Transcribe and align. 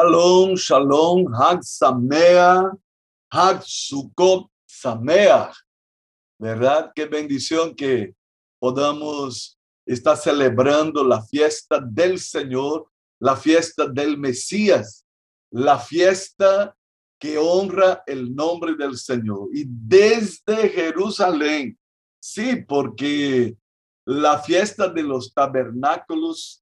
Shalom, 0.00 0.56
shalom, 0.56 1.26
Hag 1.34 1.60
Samea, 1.62 2.72
Hag 3.30 3.62
Sukkot 3.62 4.48
Samea. 4.66 5.52
¿Verdad? 6.38 6.90
Qué 6.94 7.04
bendición 7.04 7.74
que 7.74 8.14
podamos 8.58 9.58
estar 9.84 10.16
celebrando 10.16 11.04
la 11.04 11.22
fiesta 11.22 11.78
del 11.86 12.18
Señor, 12.18 12.86
la 13.20 13.36
fiesta 13.36 13.86
del 13.86 14.16
Mesías, 14.16 15.04
la 15.50 15.78
fiesta 15.78 16.74
que 17.18 17.36
honra 17.36 18.02
el 18.06 18.34
nombre 18.34 18.76
del 18.76 18.96
Señor. 18.96 19.50
Y 19.52 19.64
desde 19.66 20.70
Jerusalén, 20.70 21.78
sí, 22.18 22.56
porque 22.56 23.54
la 24.06 24.38
fiesta 24.38 24.88
de 24.88 25.02
los 25.02 25.34
tabernáculos 25.34 26.59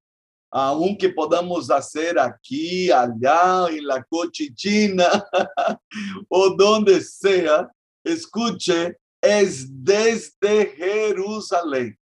aunque 0.51 1.09
podamos 1.11 1.71
hacer 1.71 2.19
aquí, 2.19 2.91
allá, 2.91 3.67
en 3.69 3.87
la 3.87 4.03
cochichina 4.05 5.25
o 6.29 6.51
donde 6.51 7.01
sea, 7.01 7.69
escuche, 8.03 8.97
es 9.21 9.67
desde 9.85 10.75
Jerusalén. 10.77 11.99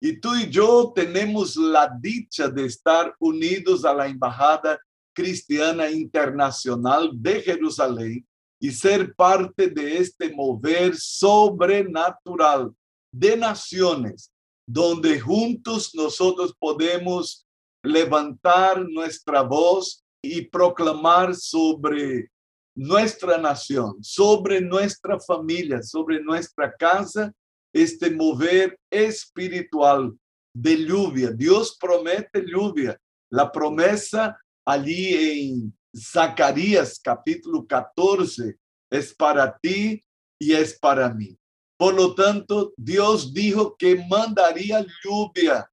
Y 0.00 0.20
tú 0.20 0.34
y 0.34 0.50
yo 0.50 0.92
tenemos 0.94 1.56
la 1.56 1.90
dicha 2.00 2.48
de 2.48 2.66
estar 2.66 3.14
unidos 3.18 3.84
a 3.84 3.94
la 3.94 4.06
Embajada 4.06 4.78
Cristiana 5.14 5.90
Internacional 5.90 7.10
de 7.14 7.40
Jerusalén 7.40 8.26
y 8.60 8.70
ser 8.70 9.14
parte 9.14 9.68
de 9.68 9.98
este 9.98 10.34
mover 10.34 10.96
sobrenatural 10.96 12.74
de 13.12 13.36
naciones, 13.36 14.32
donde 14.66 15.20
juntos 15.20 15.94
nosotros 15.94 16.54
podemos 16.58 17.43
levantar 17.84 18.84
nuestra 18.88 19.42
voz 19.42 20.02
y 20.22 20.40
proclamar 20.42 21.34
sobre 21.34 22.30
nuestra 22.74 23.38
nación, 23.38 24.02
sobre 24.02 24.60
nuestra 24.60 25.20
familia, 25.20 25.82
sobre 25.82 26.20
nuestra 26.20 26.74
casa, 26.74 27.32
este 27.72 28.10
mover 28.10 28.78
espiritual 28.90 30.16
de 30.54 30.84
lluvia. 30.84 31.30
Dios 31.30 31.76
promete 31.78 32.44
lluvia. 32.46 32.98
La 33.30 33.52
promesa 33.52 34.36
allí 34.64 35.14
en 35.14 35.78
Zacarías 35.94 36.98
capítulo 37.02 37.66
14 37.66 38.56
es 38.90 39.14
para 39.14 39.56
ti 39.58 40.02
y 40.40 40.52
es 40.52 40.78
para 40.78 41.12
mí. 41.12 41.36
Por 41.76 41.94
lo 41.94 42.14
tanto, 42.14 42.72
Dios 42.76 43.34
dijo 43.34 43.76
que 43.76 44.04
mandaría 44.08 44.84
lluvia. 45.04 45.68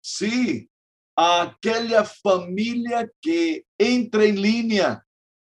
Sí, 0.00 0.68
aquella 1.16 2.04
familia 2.04 3.10
que 3.20 3.64
entra 3.78 4.24
en 4.24 4.40
línea 4.40 5.06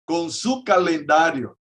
con 0.07 0.31
su 0.31 0.63
calendario. 0.65 1.59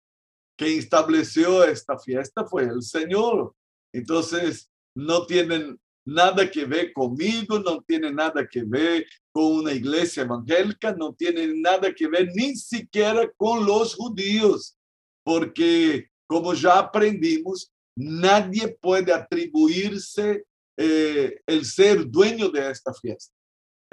que 0.56 0.78
estableció 0.78 1.64
esta 1.64 1.98
fiesta 1.98 2.44
fue 2.44 2.62
el 2.62 2.80
Señor. 2.80 3.56
Entonces, 3.92 4.70
no 4.94 5.26
tienen 5.26 5.80
nada 6.06 6.48
que 6.48 6.64
ver 6.64 6.92
conmigo, 6.92 7.58
no 7.58 7.82
tiene 7.82 8.12
nada 8.12 8.46
que 8.46 8.62
ver 8.62 9.04
con 9.32 9.46
una 9.46 9.72
iglesia 9.72 10.22
evangélica, 10.22 10.94
no 10.94 11.12
tiene 11.12 11.48
nada 11.56 11.92
que 11.92 12.06
ver 12.06 12.28
ni 12.36 12.54
siquiera 12.54 13.28
con 13.36 13.66
los 13.66 13.96
judíos, 13.96 14.76
porque 15.24 16.08
como 16.28 16.54
ya 16.54 16.78
aprendimos, 16.78 17.72
nadie 17.96 18.68
puede 18.80 19.12
atribuirse 19.12 20.44
eh, 20.76 21.40
el 21.46 21.64
ser 21.64 22.08
dueño 22.08 22.48
de 22.48 22.70
esta 22.70 22.92
fiesta. 22.94 23.33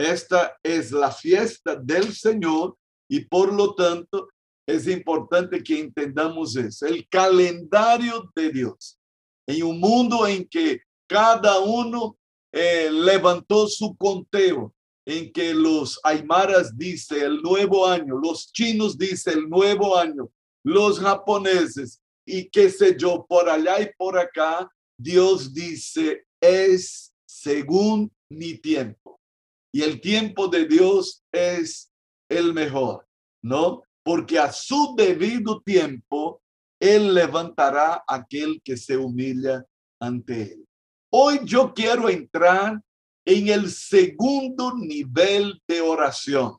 Esta 0.02 0.58
es 0.64 0.92
la 0.92 1.12
fiesta 1.12 1.76
del 1.76 2.12
Señor 2.12 2.76
y 3.08 3.20
por 3.26 3.54
lo 3.54 3.76
tanto 3.76 4.30
es 4.68 4.88
importante 4.88 5.62
que 5.62 5.80
entendamos 5.80 6.56
eso, 6.56 6.88
el 6.88 7.08
calendario 7.08 8.32
de 8.36 8.50
Dios. 8.50 8.98
En 9.48 9.62
un 9.62 9.80
mundo 9.80 10.26
en 10.26 10.48
que 10.48 10.82
cada 11.08 11.60
uno 11.60 12.18
eh, 12.52 12.90
levantó 12.92 13.68
su 13.68 13.96
conteo, 13.96 14.74
en 15.06 15.32
que 15.32 15.54
los 15.54 16.00
aymaras 16.04 16.76
dice 16.76 17.24
el 17.24 17.40
nuevo 17.44 17.86
año, 17.86 18.18
los 18.18 18.52
chinos 18.52 18.98
dice 18.98 19.32
el 19.32 19.48
nuevo 19.48 19.96
año, 19.96 20.32
los 20.64 21.00
japoneses 21.00 22.02
y 22.26 22.50
qué 22.50 22.72
sé 22.72 22.98
yo, 22.98 23.24
por 23.30 23.48
allá 23.48 23.80
y 23.80 23.92
por 23.96 24.18
acá, 24.18 24.68
Dios 24.98 25.54
dice, 25.54 26.26
es 26.42 27.14
según 27.28 28.12
mi 28.30 28.56
tiempo 28.56 29.21
y 29.72 29.84
el 29.84 30.02
tiempo 30.02 30.48
de 30.48 30.66
Dios 30.68 31.24
es 31.32 31.92
el 32.30 32.54
mejor, 32.54 33.08
¿no? 33.42 33.84
Porque 34.04 34.38
a 34.38 34.52
su 34.52 34.96
debido 34.98 35.62
tiempo, 35.62 36.42
Él 36.80 37.14
levantará 37.14 38.04
a 38.08 38.16
aquel 38.16 38.62
que 38.64 38.76
se 38.76 38.98
humilla 38.98 39.66
ante 40.00 40.54
Él. 40.54 40.66
Hoy 41.12 41.42
yo 41.44 41.74
quiero 41.74 42.10
entrar 42.10 42.82
en 43.26 43.48
el 43.50 43.70
segundo 43.70 44.76
nivel 44.76 45.62
de 45.68 45.82
oración. 45.82 46.58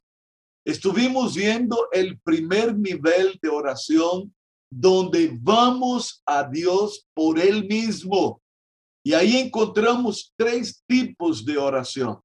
Estuvimos 0.65 1.35
viendo 1.35 1.89
el 1.91 2.21
primer 2.21 2.77
nivel 2.77 3.39
de 3.43 3.49
oración 3.49 4.33
donde 4.71 5.37
vamos 5.41 6.23
a 6.25 6.45
Dios 6.45 7.05
por 7.15 7.39
Él 7.39 7.67
mismo. 7.67 8.41
Y 9.05 9.13
ahí 9.13 9.37
encontramos 9.37 10.33
tres 10.37 10.83
tipos 10.87 11.45
de 11.45 11.59
oración 11.59 12.21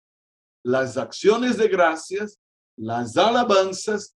las 0.67 0.97
acciones 0.97 1.55
de 1.57 1.69
gracias, 1.69 2.37
las 2.77 3.15
alabanzas 3.15 4.13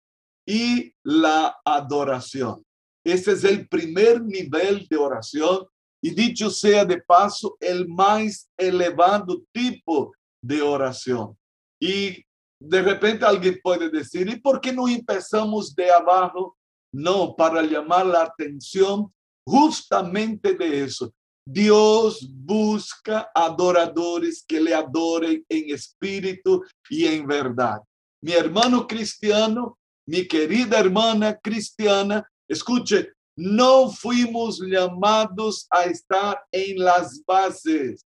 y 0.47 0.95
la 1.05 1.55
adoración. 1.63 2.65
Ese 3.05 3.33
es 3.33 3.45
el 3.45 3.69
primer 3.69 4.23
nivel 4.23 4.87
de 4.89 4.97
oración 4.97 5.67
y 6.03 6.11
dicho 6.11 6.49
sea 6.49 6.87
de 6.87 7.03
paso, 7.03 7.59
el 7.61 7.87
más 7.87 8.49
elevado 8.57 9.43
tipo 9.53 10.15
de 10.43 10.63
oración. 10.63 11.37
Y 11.79 12.25
de 12.59 12.81
repente 12.83 13.27
alguien 13.27 13.61
puede 13.63 13.91
decir, 13.91 14.27
¿y 14.27 14.41
por 14.41 14.59
qué 14.59 14.73
no 14.73 14.89
empezamos 14.89 15.75
de 15.75 15.91
abajo? 15.91 16.57
No, 16.95 17.37
para 17.37 17.61
llamar 17.61 18.07
la 18.07 18.23
atención 18.23 19.13
justamente 19.47 20.55
de 20.55 20.85
eso, 20.85 21.13
Dios 21.51 22.29
busca 22.31 23.31
adoradores 23.35 24.45
que 24.47 24.61
le 24.61 24.75
adoren 24.75 25.43
en 25.49 25.75
espíritu 25.75 26.63
y 26.91 27.07
en 27.07 27.27
verdad. 27.27 27.79
Mi 28.21 28.33
hermano 28.33 28.87
cristiano, 28.87 29.79
mi 30.07 30.29
querida 30.29 30.79
hermana 30.79 31.39
cristiana, 31.39 32.31
escuche, 32.47 33.13
no 33.35 33.91
fuimos 33.91 34.61
llamados 34.61 35.67
a 35.71 35.85
estar 35.85 36.39
en 36.53 36.85
las 36.85 37.25
bases, 37.25 38.05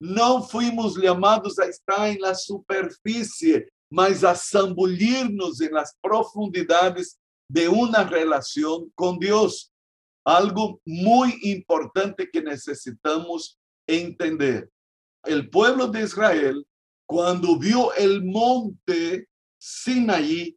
no 0.00 0.42
fuimos 0.42 0.96
llamados 0.96 1.60
a 1.60 1.66
estar 1.66 2.08
en 2.08 2.20
la 2.20 2.34
superficie, 2.34 3.68
mas 3.88 4.24
a 4.24 4.34
zambullirnos 4.34 5.60
en 5.60 5.72
las 5.72 5.94
profundidades 6.02 7.16
de 7.48 7.68
una 7.68 8.02
relación 8.02 8.90
con 8.96 9.20
Dios 9.20 9.71
algo 10.24 10.80
muy 10.84 11.38
importante 11.42 12.28
que 12.30 12.42
necesitamos 12.42 13.58
entender. 13.86 14.70
El 15.24 15.50
pueblo 15.50 15.86
de 15.88 16.02
Israel, 16.02 16.66
cuando 17.06 17.58
vio 17.58 17.92
el 17.94 18.24
monte 18.24 19.28
Sinaí 19.58 20.56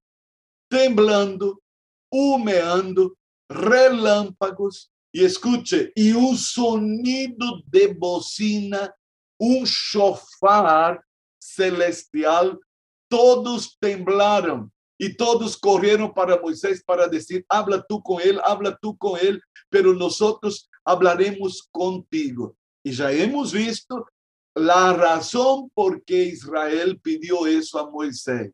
temblando, 0.69 1.61
humeando, 2.09 3.15
relámpagos, 3.47 4.91
y 5.15 5.23
escuche, 5.23 5.93
y 5.95 6.11
un 6.11 6.35
sonido 6.35 7.61
de 7.67 7.87
bocina, 7.93 8.93
un 9.39 9.63
shofar 9.63 11.01
celestial, 11.39 12.59
todos 13.07 13.77
temblaron 13.79 14.69
y 14.97 15.15
todos 15.15 15.55
corrieron 15.55 16.13
para 16.13 16.37
Moisés 16.41 16.83
para 16.83 17.07
decir, 17.07 17.45
habla 17.47 17.81
tú 17.87 18.03
con 18.03 18.21
él, 18.21 18.41
habla 18.43 18.77
tú 18.81 18.97
con 18.97 19.17
él, 19.17 19.41
pero 19.69 19.93
nosotros 19.93 20.69
hablaremos 20.83 21.67
contigo. 21.71 22.55
Y 22.83 22.91
ya 22.91 23.11
hemos 23.11 23.51
visto 23.51 24.05
la 24.53 24.93
razón 24.93 25.69
por 25.73 26.03
qué 26.03 26.25
Israel 26.25 26.99
pidió 27.01 27.45
eso 27.45 27.79
a 27.79 27.89
Moisés. 27.89 28.51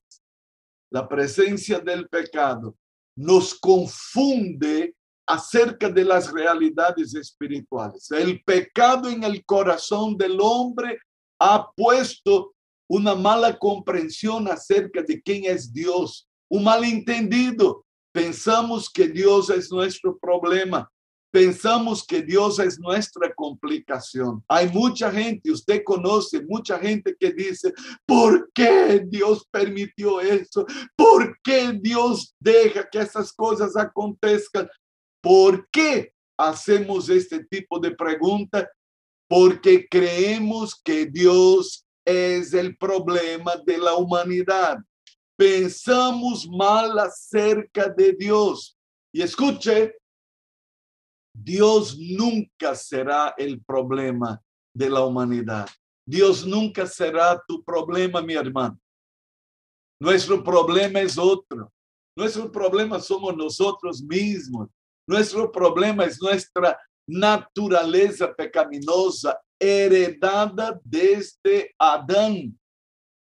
La 0.89 1.07
presencia 1.07 1.79
del 1.79 2.07
pecado 2.07 2.75
nos 3.15 3.53
confunde 3.53 4.95
acerca 5.27 5.89
de 5.89 6.03
las 6.03 6.31
realidades 6.31 7.13
espirituales. 7.13 8.09
El 8.11 8.43
pecado 8.43 9.09
en 9.09 9.23
el 9.23 9.45
corazón 9.45 10.17
del 10.17 10.37
hombre 10.41 10.99
ha 11.39 11.69
puesto 11.71 12.53
una 12.89 13.15
mala 13.15 13.57
comprensión 13.57 14.47
acerca 14.47 15.01
de 15.01 15.21
quién 15.21 15.45
es 15.45 15.71
Dios, 15.71 16.27
un 16.49 16.63
malentendido. 16.63 17.85
Pensamos 18.11 18.89
que 18.89 19.07
Dios 19.07 19.49
es 19.49 19.71
nuestro 19.71 20.17
problema 20.17 20.91
pensamos 21.31 22.05
que 22.05 22.21
Dios 22.21 22.59
es 22.59 22.77
nuestra 22.77 23.33
complicación. 23.33 24.43
Hay 24.47 24.69
mucha 24.69 25.09
gente, 25.09 25.51
usted 25.51 25.81
conoce 25.83 26.41
mucha 26.41 26.77
gente 26.77 27.15
que 27.17 27.31
dice, 27.31 27.73
¿por 28.05 28.51
qué 28.53 29.03
Dios 29.07 29.47
permitió 29.49 30.19
eso? 30.19 30.65
¿Por 30.95 31.39
qué 31.41 31.71
Dios 31.81 32.35
deja 32.39 32.87
que 32.89 32.99
esas 32.99 33.31
cosas 33.31 33.77
acontezcan? 33.77 34.69
¿Por 35.21 35.67
qué 35.71 36.13
hacemos 36.37 37.09
este 37.09 37.43
tipo 37.45 37.79
de 37.79 37.91
pregunta? 37.91 38.69
Porque 39.29 39.87
creemos 39.89 40.79
que 40.83 41.05
Dios 41.05 41.85
es 42.05 42.53
el 42.53 42.75
problema 42.75 43.53
de 43.65 43.77
la 43.77 43.95
humanidad. 43.95 44.77
Pensamos 45.37 46.47
mal 46.49 46.99
acerca 46.99 47.87
de 47.87 48.13
Dios. 48.13 48.77
Y 49.13 49.21
escuche, 49.21 49.95
Dios 51.33 51.97
nunca 51.97 52.75
será 52.75 53.33
el 53.37 53.61
problema 53.63 54.41
de 54.73 54.89
la 54.89 55.05
humanidad. 55.05 55.67
Dios 56.05 56.45
nunca 56.45 56.85
será 56.85 57.41
tu 57.47 57.63
problema, 57.63 58.21
mi 58.21 58.33
hermano. 58.33 58.79
Nuestro 59.99 60.43
problema 60.43 60.99
es 60.99 61.17
otro. 61.17 61.71
Nuestro 62.17 62.51
problema 62.51 62.99
somos 62.99 63.35
nosotros 63.35 64.01
mismos. 64.01 64.69
Nuestro 65.07 65.51
problema 65.51 66.05
es 66.05 66.21
nuestra 66.21 66.77
naturaleza 67.07 68.33
pecaminosa 68.33 69.39
heredada 69.59 70.79
desde 70.83 71.73
Adán. 71.77 72.57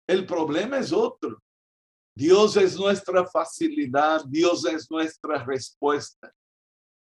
El 0.07 0.25
problema 0.25 0.77
es 0.77 0.91
otro. 0.91 1.41
Dios 2.15 2.57
es 2.57 2.75
nuestra 2.75 3.25
facilidad, 3.27 4.25
Dios 4.25 4.65
es 4.65 4.89
nuestra 4.89 5.43
respuesta. 5.45 6.33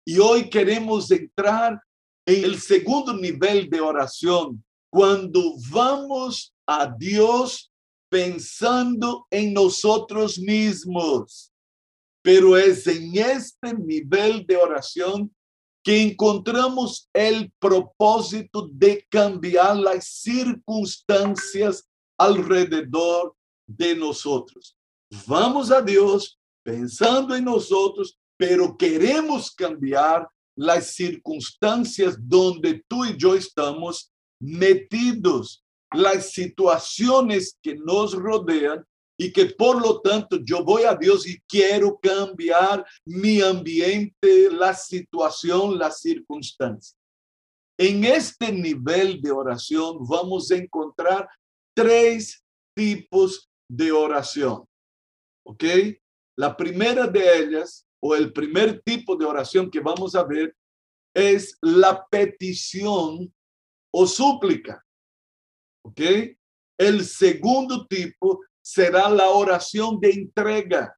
Y 0.10 0.18
hoy 0.18 0.50
queremos 0.50 1.12
entrar 1.12 1.80
en 2.26 2.44
el 2.44 2.60
segundo 2.60 3.14
nivel 3.14 3.70
de 3.70 3.80
oración, 3.80 4.66
cuando 4.92 5.54
vamos 5.70 6.52
a 6.66 6.92
Dios 6.98 7.72
pensando 8.10 9.28
en 9.30 9.54
nosotros 9.54 10.40
mismos. 10.40 11.52
Pero 12.24 12.58
es 12.58 12.88
en 12.88 13.16
este 13.18 13.76
nivel 13.78 14.48
de 14.48 14.58
oración 14.58 15.32
que 15.84 16.02
encontramos 16.02 17.08
el 17.14 17.52
propósito 17.60 18.68
de 18.68 19.06
cambiar 19.12 19.78
las 19.78 20.08
circunstancias 20.08 21.88
alrededor 22.18 23.36
de 23.68 23.96
nosotros. 23.96 24.76
Vamos 25.28 25.70
a 25.70 25.84
Dios 25.84 26.40
pensando 26.64 27.36
en 27.36 27.46
nosotros 27.46 28.19
pero 28.40 28.78
queremos 28.78 29.52
cambiar 29.52 30.26
las 30.56 30.94
circunstancias 30.94 32.16
donde 32.18 32.82
tú 32.88 33.04
y 33.04 33.18
yo 33.18 33.36
estamos 33.36 34.14
metidos, 34.42 35.62
las 35.94 36.32
situaciones 36.32 37.58
que 37.62 37.76
nos 37.76 38.14
rodean 38.14 38.86
y 39.18 39.34
que 39.34 39.48
por 39.48 39.82
lo 39.82 40.00
tanto 40.00 40.38
yo 40.42 40.64
voy 40.64 40.84
a 40.84 40.96
Dios 40.96 41.28
y 41.28 41.38
quiero 41.42 42.00
cambiar 42.02 42.86
mi 43.06 43.42
ambiente, 43.42 44.50
la 44.50 44.74
situación, 44.74 45.78
la 45.78 45.92
circunstancia. 45.92 46.98
En 47.78 48.06
este 48.06 48.54
nivel 48.54 49.22
de 49.22 49.32
oración 49.32 49.98
vamos 50.08 50.50
a 50.52 50.56
encontrar 50.56 51.28
tres 51.76 52.42
tipos 52.74 53.50
de 53.70 53.92
oración. 53.92 54.64
¿Ok? 55.46 55.66
La 56.38 56.56
primera 56.56 57.06
de 57.06 57.40
ellas 57.40 57.86
o 58.02 58.16
el 58.16 58.32
primer 58.32 58.82
tipo 58.82 59.16
de 59.16 59.26
oración 59.26 59.70
que 59.70 59.80
vamos 59.80 60.16
a 60.16 60.24
ver 60.24 60.56
es 61.14 61.58
la 61.62 62.06
petición 62.08 63.34
o 63.92 64.08
súplica. 64.08 64.86
¿Ok? 65.84 66.02
El 66.78 67.04
segundo 67.04 67.86
tipo 67.88 68.42
será 68.62 69.10
la 69.10 69.30
oración 69.30 70.00
de 70.00 70.12
entrega. 70.12 70.96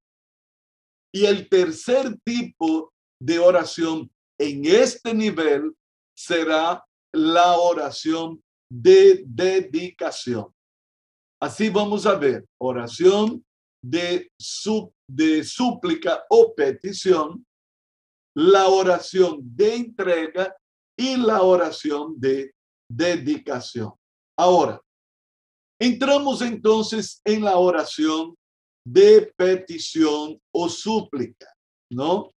Y 1.14 1.26
el 1.26 1.50
tercer 1.50 2.18
tipo 2.24 2.94
de 3.20 3.40
oración 3.40 4.12
en 4.40 4.66
este 4.66 5.14
nivel 5.14 5.76
será 6.16 6.84
la 7.14 7.58
oración 7.58 8.42
de 8.70 9.24
dedicación. 9.26 10.54
Así 11.42 11.70
vamos 11.70 12.06
a 12.06 12.16
ver, 12.16 12.46
oración 12.60 13.44
de, 13.84 14.32
de 15.14 15.44
súplica 15.44 16.24
o 16.30 16.54
petición, 16.54 17.46
la 18.36 18.68
oración 18.68 19.40
de 19.42 19.76
entrega 19.76 20.56
y 20.98 21.18
la 21.18 21.42
oración 21.42 22.20
de 22.20 22.54
dedicación. 22.90 23.92
Ahora, 24.38 24.82
entramos 25.80 26.42
entonces 26.42 27.22
en 27.26 27.44
la 27.44 27.58
oración 27.58 28.36
de 28.86 29.32
petición 29.36 30.40
o 30.54 30.70
súplica, 30.70 31.48
¿no? 31.92 32.32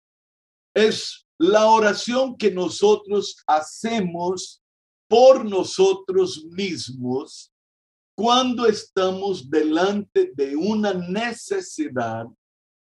Es 0.74 1.24
la 1.38 1.66
oración 1.66 2.36
que 2.36 2.50
nosotros 2.50 3.36
hacemos 3.46 4.60
por 5.08 5.44
nosotros 5.44 6.44
mismos 6.46 7.52
cuando 8.16 8.66
estamos 8.66 9.48
delante 9.50 10.32
de 10.34 10.56
una 10.56 10.92
necesidad 10.94 12.26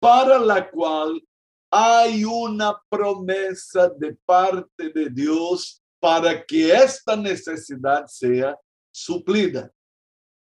para 0.04 0.38
la 0.38 0.70
cual 0.70 1.26
hay 1.72 2.26
una 2.26 2.78
promesa 2.90 3.88
de 3.88 4.14
parte 4.26 4.90
de 4.90 5.10
Dios 5.10 5.82
para 5.98 6.46
que 6.46 6.74
esta 6.74 7.16
necesidad 7.16 8.06
sea 8.08 8.60
suplida. 8.94 9.72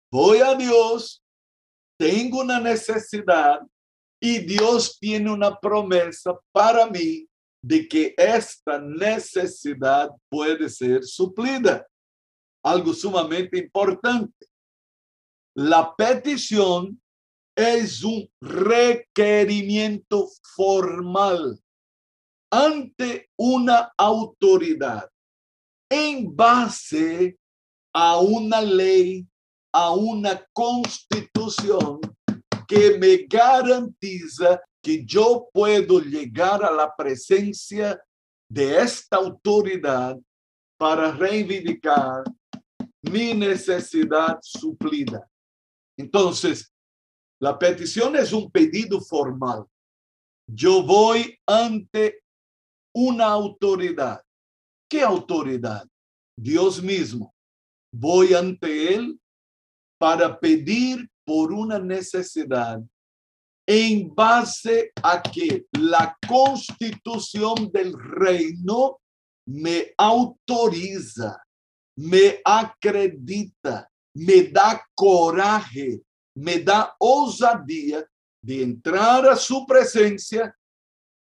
Voy 0.08 0.38
a 0.38 0.54
Dios, 0.54 1.20
tengo 1.98 2.42
una 2.42 2.60
necesidad 2.60 3.60
y 4.22 4.38
Dios 4.38 4.96
tiene 5.00 5.32
una 5.32 5.58
promesa 5.58 6.38
para 6.52 6.86
mí 6.86 7.26
de 7.60 7.88
que 7.88 8.14
esta 8.16 8.78
necesidad 8.80 10.10
puede 10.28 10.68
ser 10.68 11.02
suplida. 11.02 11.84
Algo 12.62 12.94
sumamente 12.94 13.58
importante. 13.58 14.46
La 15.56 15.92
petición 15.96 17.00
es 17.56 18.02
un 18.02 18.28
requerimiento 18.40 20.28
formal 20.54 21.58
ante 22.50 23.28
una 23.36 23.92
autoridad 23.96 25.08
en 25.90 26.34
base 26.34 27.38
a 27.92 28.18
una 28.18 28.60
ley, 28.60 29.26
a 29.72 29.92
una 29.92 30.44
constitución 30.52 32.00
que 32.66 32.98
me 32.98 33.26
garantiza 33.28 34.60
que 34.82 35.04
yo 35.04 35.48
puedo 35.52 36.00
llegar 36.00 36.64
a 36.64 36.70
la 36.70 36.94
presencia 36.96 38.00
de 38.48 38.78
esta 38.78 39.16
autoridad 39.16 40.16
para 40.78 41.12
reivindicar 41.12 42.24
mi 43.02 43.34
necesidad 43.34 44.38
suplida. 44.42 45.28
Entonces, 45.96 46.72
la 47.40 47.58
petición 47.58 48.16
es 48.16 48.32
un 48.32 48.50
pedido 48.50 49.00
formal. 49.00 49.64
Yo 50.46 50.82
voy 50.82 51.38
ante 51.46 52.22
una 52.94 53.26
autoridad. 53.26 54.22
¿Qué 54.88 55.02
autoridad? 55.02 55.86
Dios 56.36 56.82
mismo. 56.82 57.34
Voy 57.92 58.34
ante 58.34 58.94
Él 58.94 59.18
para 59.98 60.38
pedir 60.38 61.08
por 61.24 61.52
una 61.52 61.78
necesidad 61.78 62.80
en 63.66 64.12
base 64.14 64.90
a 65.02 65.22
que 65.22 65.66
la 65.72 66.16
constitución 66.26 67.70
del 67.72 67.94
reino 67.98 69.00
me 69.46 69.92
autoriza, 69.96 71.40
me 71.96 72.40
acredita 72.44 73.90
me 74.14 74.42
da 74.50 74.82
coraje, 74.94 76.00
me 76.40 76.58
da 76.58 76.94
ousadia 76.98 78.08
de 78.42 78.62
entrar 78.62 79.26
a 79.28 79.36
su 79.36 79.66
presencia 79.66 80.56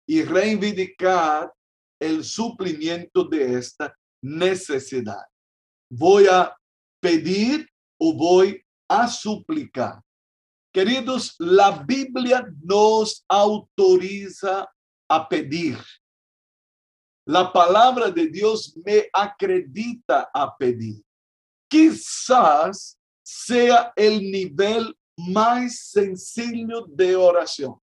y 0.07 0.23
reivindicar 0.23 1.51
el 1.99 2.23
suplimiento 2.23 3.25
de 3.25 3.59
esta 3.59 3.93
necesidad. 4.23 5.25
Voy 5.91 6.27
a 6.27 6.55
pedir 7.01 7.67
o 7.99 8.13
voy 8.13 8.63
a 8.87 9.07
suplicar. 9.07 10.01
Queridos, 10.73 11.35
la 11.39 11.83
Biblia 11.83 12.47
nos 12.63 13.25
autoriza 13.27 14.65
a 15.09 15.27
pedir. 15.27 15.77
La 17.25 17.51
palabra 17.51 18.09
de 18.09 18.27
Dios 18.27 18.73
me 18.85 19.09
acredita 19.11 20.29
a 20.33 20.55
pedir 20.55 21.03
quizás 21.69 22.97
sea 23.23 23.93
el 23.95 24.19
nivel 24.19 24.95
más 25.27 25.77
sencillo 25.91 26.85
de 26.87 27.15
oración. 27.15 27.79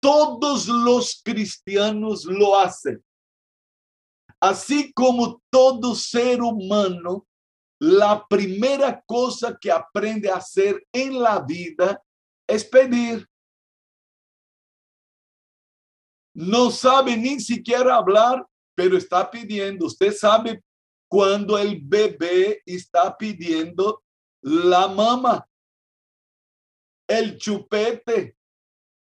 todos 0.00 0.68
los 0.68 1.22
cristianos 1.24 2.26
lo 2.26 2.58
hacen. 2.58 3.02
Así 4.38 4.92
como 4.92 5.42
todo 5.50 5.94
ser 5.94 6.42
humano, 6.42 7.26
la 7.80 8.22
primera 8.28 9.02
cosa 9.06 9.56
que 9.58 9.72
aprende 9.72 10.30
a 10.30 10.36
hacer 10.36 10.86
en 10.92 11.18
la 11.18 11.40
vida 11.40 12.02
es 12.46 12.66
pedir. 12.66 13.26
No 16.34 16.70
sabe 16.70 17.16
ni 17.16 17.40
siquiera 17.40 17.96
hablar, 17.96 18.46
pero 18.74 18.98
está 18.98 19.30
pidiendo. 19.30 19.86
Usted 19.86 20.12
sabe 20.12 20.62
cuando 21.08 21.56
el 21.56 21.80
bebé 21.80 22.60
está 22.66 23.16
pidiendo 23.16 24.03
la 24.44 24.88
mama, 24.88 25.48
el 27.08 27.38
chupete, 27.38 28.36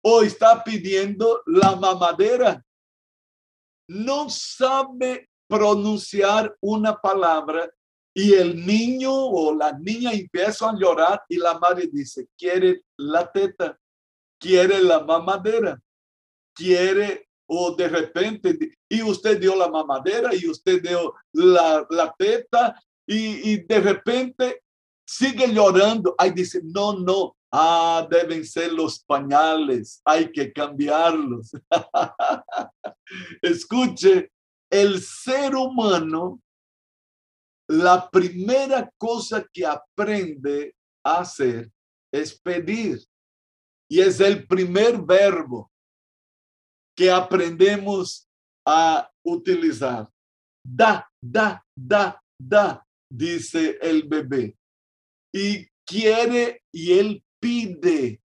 o 0.04 0.22
está 0.22 0.62
pidiendo 0.62 1.42
la 1.46 1.76
mamadera. 1.76 2.64
No 3.88 4.28
sabe 4.30 5.28
pronunciar 5.48 6.56
una 6.60 6.96
palabra 6.96 7.70
y 8.14 8.34
el 8.34 8.64
niño 8.64 9.12
o 9.12 9.54
la 9.54 9.72
niña 9.72 10.12
empiezan 10.12 10.76
a 10.76 10.78
llorar 10.78 11.22
y 11.28 11.36
la 11.38 11.58
madre 11.58 11.88
dice, 11.92 12.28
quiere 12.36 12.82
la 12.96 13.30
teta, 13.30 13.78
quiere 14.38 14.80
la 14.80 15.00
mamadera, 15.00 15.80
quiere 16.54 17.28
o 17.46 17.74
de 17.74 17.88
repente, 17.88 18.76
y 18.88 19.02
usted 19.02 19.40
dio 19.40 19.54
la 19.56 19.68
mamadera 19.68 20.34
y 20.34 20.48
usted 20.48 20.80
dio 20.82 21.14
la, 21.32 21.84
la 21.90 22.14
teta 22.16 22.80
y 23.06 23.56
de 23.64 23.80
repente 23.80 24.62
sigue 25.12 25.52
llorando. 25.52 26.14
Ahí 26.18 26.30
dice, 26.30 26.60
no, 26.64 26.98
no, 26.98 27.36
ah, 27.52 28.06
deben 28.10 28.44
ser 28.44 28.72
los 28.72 29.00
pañales, 29.04 30.00
hay 30.04 30.30
que 30.32 30.52
cambiarlos. 30.52 31.52
Escuche, 33.42 34.30
el 34.70 35.00
ser 35.02 35.54
humano, 35.54 36.40
la 37.68 38.08
primera 38.10 38.90
cosa 38.98 39.46
que 39.52 39.66
aprende 39.66 40.74
a 41.04 41.20
hacer 41.20 41.70
es 42.12 42.38
pedir. 42.40 43.04
Y 43.88 44.00
es 44.00 44.20
el 44.20 44.46
primer 44.46 45.02
verbo 45.02 45.70
que 46.96 47.10
aprendemos 47.10 48.26
a 48.66 49.10
utilizar. 49.22 50.08
Da, 50.64 51.06
da, 51.20 51.62
da, 51.76 52.18
da, 52.38 52.86
dice 53.10 53.78
el 53.82 54.04
bebé. 54.04 54.56
Y 55.32 55.66
quiere 55.86 56.62
y 56.72 56.92
él 56.98 57.24
pide. 57.40 58.22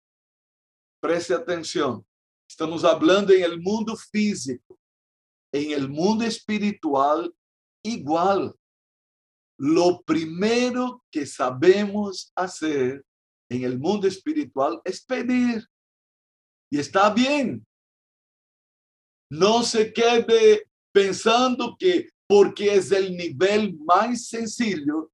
Preste 1.01 1.35
atención. 1.35 2.07
Estamos 2.49 2.85
hablando 2.85 3.33
en 3.33 3.43
el 3.43 3.61
mundo 3.61 3.97
físico. 3.97 4.79
En 5.53 5.73
el 5.73 5.89
mundo 5.89 6.25
espiritual, 6.25 7.35
igual. 7.85 8.55
Lo 9.59 10.03
primero 10.03 11.05
que 11.11 11.27
sabemos 11.27 12.33
hacer 12.35 13.05
en 13.51 13.65
el 13.65 13.79
mundo 13.79 14.07
espiritual 14.07 14.81
es 14.85 15.05
pedir. 15.05 15.67
Y 16.71 16.79
está 16.79 17.13
bien. 17.13 17.67
No 19.31 19.63
se 19.63 19.93
quede 19.93 20.69
pensando 20.93 21.77
que 21.79 22.11
porque 22.27 22.75
es 22.75 22.93
el 22.93 23.17
nivel 23.17 23.79
más 23.79 24.27
sencillo 24.29 25.11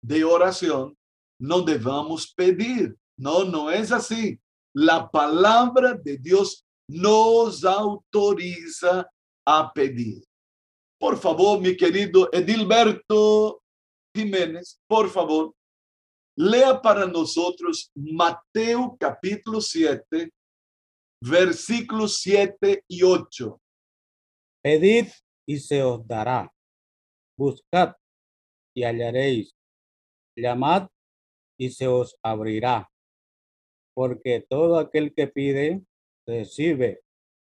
de 0.00 0.22
oración, 0.22 0.95
no 1.40 1.62
debamos 1.62 2.32
pedir. 2.34 2.96
No, 3.18 3.44
no 3.44 3.70
es 3.70 3.92
así. 3.92 4.38
La 4.74 5.10
palabra 5.10 5.94
de 5.94 6.18
Dios 6.18 6.64
nos 6.88 7.64
autoriza 7.64 9.10
a 9.46 9.72
pedir. 9.72 10.22
Por 10.98 11.18
favor, 11.18 11.60
mi 11.60 11.76
querido 11.76 12.28
Edilberto 12.32 13.62
Jiménez, 14.14 14.80
por 14.88 15.10
favor, 15.10 15.54
lea 16.36 16.80
para 16.80 17.06
nosotros 17.06 17.90
Mateo 17.94 18.96
capítulo 18.98 19.60
7, 19.60 20.30
versículos 21.22 22.18
7 22.18 22.84
y 22.88 23.02
8. 23.02 23.60
Pedid 24.62 25.08
y 25.46 25.58
se 25.58 25.82
os 25.82 26.06
dará. 26.06 26.52
Buscad 27.38 27.94
y 28.74 28.82
hallaréis. 28.82 29.54
Llamad 30.36 30.88
y 31.58 31.70
se 31.70 31.86
os 31.86 32.16
abrirá. 32.22 32.90
Porque 33.94 34.44
todo 34.48 34.78
aquel 34.78 35.14
que 35.14 35.26
pide, 35.26 35.82
recibe. 36.26 37.02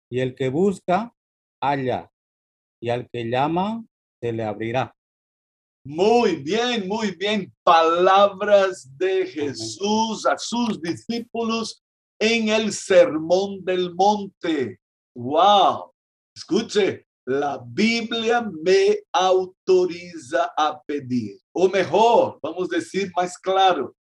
Y 0.10 0.20
el 0.20 0.36
que 0.36 0.50
busca, 0.50 1.14
halla. 1.62 2.12
Y 2.82 2.90
al 2.90 3.10
que 3.10 3.26
llama, 3.30 3.84
se 4.22 4.32
le 4.32 4.44
abrirá. 4.44 4.96
Muy 5.84 6.36
bien, 6.44 6.88
muy 6.88 7.12
bien. 7.12 7.54
Palabras 7.64 8.88
de 8.98 9.26
Jesús 9.26 10.26
a 10.26 10.38
sus 10.38 10.82
discípulos 10.82 11.82
en 12.20 12.50
el 12.50 12.74
sermón 12.74 13.64
del 13.64 13.96
monte. 13.96 14.80
Wow. 15.16 15.94
Escuche, 16.36 17.07
la 17.28 17.62
Biblia 17.62 18.42
me 18.42 19.00
autoriza 19.12 20.50
a 20.56 20.82
pedir. 20.82 21.38
O 21.52 21.68
mejor, 21.68 22.40
vamos 22.42 22.72
a 22.72 22.78
decir 22.78 23.12
más 23.18 23.38
claro, 23.38 23.94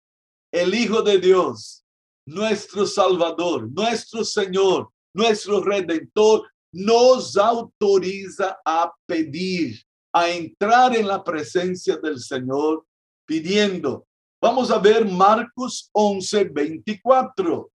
el 0.53 0.75
Hijo 0.75 1.01
de 1.01 1.19
Dios, 1.19 1.83
nuestro 2.27 2.85
Salvador, 2.85 3.71
nuestro 3.73 4.25
Señor, 4.25 4.91
nuestro 5.15 5.63
Redentor, 5.63 6.43
nos 6.71 7.35
autoriza 7.39 8.59
a 8.63 8.93
pedir, 9.07 9.81
a 10.13 10.29
entrar 10.29 10.95
en 10.95 11.09
la 11.09 11.25
presencia 11.25 11.97
del 11.97 12.21
Señor 12.21 12.85
pidiendo. 13.27 14.07
Vamos 14.43 14.71
a 14.71 14.79
ver 14.79 15.07
Marcos 15.07 15.89
11, 15.93 16.45
24. 16.45 17.71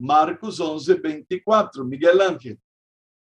Marcos 0.00 0.58
11, 0.58 0.94
24. 0.94 1.84
Miguel 1.84 2.20
Ángel. 2.20 2.58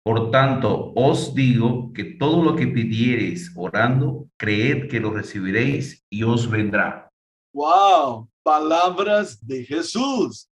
Por 0.09 0.31
tanto, 0.31 0.95
os 0.97 1.35
digo 1.35 1.93
que 1.93 2.03
todo 2.03 2.43
lo 2.43 2.57
que 2.57 2.67
pidiereis 2.67 3.53
orando, 3.55 4.27
creed 4.38 4.88
que 4.88 5.00
lo 5.00 5.11
recibiréis 5.11 6.03
y 6.09 6.23
os 6.23 6.49
vendrá. 6.49 7.12
Wow, 7.53 8.27
palabras 8.43 9.47
de 9.47 9.67
Jesús 9.67 10.49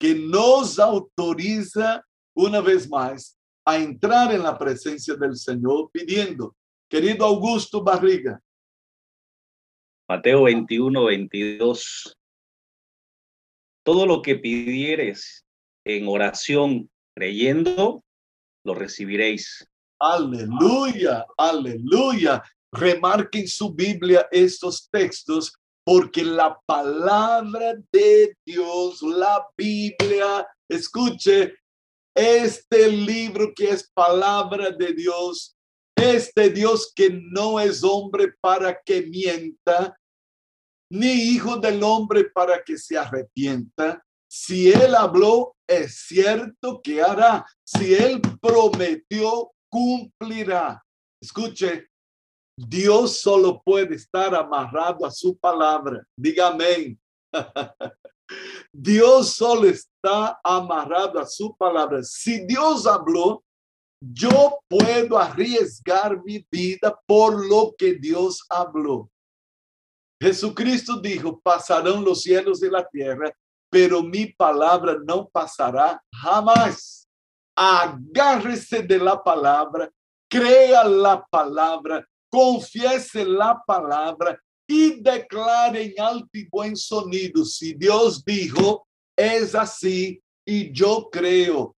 que 0.00 0.12
nos 0.12 0.80
autoriza 0.80 2.04
una 2.34 2.60
vez 2.60 2.90
más 2.90 3.38
a 3.64 3.78
entrar 3.78 4.34
en 4.34 4.42
la 4.42 4.58
presencia 4.58 5.14
del 5.14 5.36
Señor 5.36 5.88
pidiendo. 5.92 6.56
Querido 6.90 7.26
Augusto 7.26 7.84
Barriga. 7.84 8.40
Mateo 10.08 10.42
21, 10.42 11.04
22. 11.04 12.16
Todo 13.84 14.04
lo 14.04 14.20
que 14.20 14.34
pidieres 14.34 15.46
en 15.84 16.08
oración 16.08 16.90
creyendo, 17.14 18.02
lo 18.66 18.74
recibiréis. 18.74 19.66
Aleluya, 19.98 21.24
aleluya. 21.38 22.42
Remarquen 22.72 23.46
su 23.48 23.72
Biblia 23.72 24.26
estos 24.30 24.88
textos 24.90 25.54
porque 25.84 26.24
la 26.24 26.60
palabra 26.66 27.74
de 27.92 28.36
Dios, 28.44 29.00
la 29.02 29.46
Biblia, 29.56 30.46
escuche, 30.68 31.54
este 32.12 32.88
libro 32.88 33.52
que 33.54 33.70
es 33.70 33.88
palabra 33.94 34.70
de 34.70 34.92
Dios, 34.92 35.54
este 35.94 36.50
Dios 36.50 36.92
que 36.94 37.10
no 37.10 37.60
es 37.60 37.84
hombre 37.84 38.34
para 38.40 38.80
que 38.84 39.02
mienta, 39.02 39.96
ni 40.90 41.12
hijo 41.12 41.56
del 41.56 41.82
hombre 41.82 42.24
para 42.24 42.62
que 42.62 42.76
se 42.76 42.98
arrepienta. 42.98 44.02
Si 44.28 44.70
él 44.70 44.94
habló, 44.94 45.54
es 45.66 46.06
cierto 46.06 46.80
que 46.82 47.02
hará. 47.02 47.46
Si 47.64 47.94
él 47.94 48.20
prometió, 48.40 49.52
cumplirá. 49.70 50.82
Escuche, 51.20 51.88
Dios 52.58 53.20
solo 53.20 53.60
puede 53.62 53.96
estar 53.96 54.34
amarrado 54.34 55.04
a 55.04 55.10
su 55.10 55.36
palabra. 55.36 56.06
Diga. 56.16 56.56
Dios 58.72 59.34
solo 59.34 59.68
está 59.68 60.40
amarrado 60.42 61.20
a 61.20 61.26
su 61.26 61.56
palabra. 61.56 62.02
Si 62.02 62.46
Dios 62.46 62.86
habló, 62.86 63.44
yo 64.00 64.58
puedo 64.68 65.18
arriesgar 65.18 66.22
mi 66.22 66.46
vida 66.50 66.98
por 67.06 67.46
lo 67.46 67.74
que 67.76 67.94
Dios 67.94 68.44
habló. 68.48 69.10
Jesucristo 70.20 70.98
dijo, 71.00 71.40
pasarán 71.40 72.04
los 72.04 72.22
cielos 72.22 72.62
y 72.62 72.70
la 72.70 72.86
tierra, 72.88 73.30
pero 73.76 74.02
mi 74.02 74.24
palabra 74.24 74.96
no 75.06 75.28
pasará 75.28 76.02
jamás. 76.10 77.06
Agárrese 77.54 78.80
de 78.80 78.96
la 78.98 79.22
palabra, 79.22 79.90
crea 80.30 80.82
la 80.84 81.22
palabra, 81.30 82.02
confiese 82.30 83.22
la 83.26 83.62
palabra 83.66 84.40
y 84.66 84.98
declare 85.02 85.84
en 85.84 86.00
alto 86.02 86.30
y 86.32 86.48
buen 86.48 86.74
sonido. 86.74 87.44
Si 87.44 87.74
Dios 87.74 88.24
dijo, 88.24 88.88
es 89.14 89.54
así 89.54 90.22
y 90.46 90.72
yo 90.72 91.10
creo. 91.12 91.76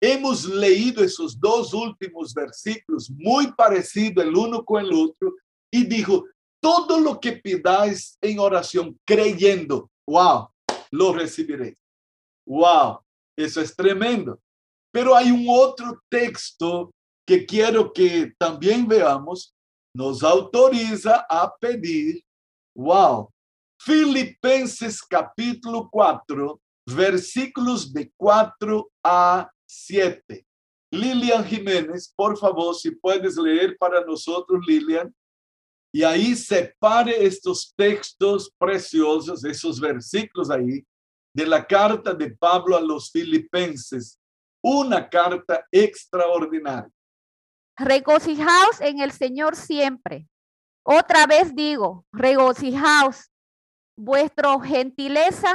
hemos 0.00 0.44
leído 0.44 1.04
esos 1.04 1.38
dos 1.38 1.72
últimos 1.72 2.34
versículos 2.34 3.08
muy 3.10 3.52
parecidos 3.52 4.24
el 4.24 4.36
uno 4.36 4.64
con 4.64 4.84
el 4.84 4.92
otro 4.92 5.34
y 5.70 5.84
dijo, 5.84 6.24
todo 6.60 6.98
lo 6.98 7.20
que 7.20 7.30
pidáis 7.34 8.18
en 8.20 8.40
oración 8.40 8.98
creyendo, 9.04 9.88
wow, 10.04 10.48
lo 10.90 11.12
recibiréis. 11.12 11.78
Wow, 12.46 13.00
eso 13.36 13.60
es 13.60 13.74
tremendo. 13.74 14.40
Pero 14.92 15.14
hay 15.14 15.30
un 15.30 15.46
otro 15.48 16.00
texto 16.08 16.92
que 17.26 17.44
quiero 17.44 17.92
que 17.92 18.32
también 18.38 18.86
veamos, 18.86 19.54
nos 19.94 20.22
autoriza 20.22 21.26
a 21.28 21.52
pedir, 21.56 22.22
wow, 22.74 23.30
Filipenses 23.80 25.02
capítulo 25.02 25.88
4, 25.90 26.60
versículos 26.86 27.92
de 27.92 28.10
4 28.16 28.90
a 29.02 29.50
7. 29.66 30.46
Lilian 30.92 31.44
Jiménez, 31.44 32.12
por 32.16 32.38
favor, 32.38 32.74
si 32.74 32.90
puedes 32.92 33.36
leer 33.36 33.76
para 33.76 34.04
nosotros, 34.04 34.60
Lilian. 34.66 35.14
Y 35.96 36.04
ahí 36.04 36.34
separe 36.34 37.24
estos 37.24 37.72
textos 37.74 38.52
preciosos, 38.58 39.42
esos 39.46 39.80
versículos 39.80 40.50
ahí, 40.50 40.86
de 41.34 41.46
la 41.46 41.66
carta 41.66 42.12
de 42.12 42.36
Pablo 42.36 42.76
a 42.76 42.82
los 42.82 43.10
filipenses. 43.10 44.20
Una 44.62 45.08
carta 45.08 45.66
extraordinaria. 45.72 46.92
Regocijaos 47.78 48.78
en 48.82 49.00
el 49.00 49.10
Señor 49.10 49.56
siempre. 49.56 50.28
Otra 50.82 51.26
vez 51.26 51.56
digo, 51.56 52.04
regocijaos. 52.12 53.30
Vuestra 53.96 54.54
gentileza 54.62 55.54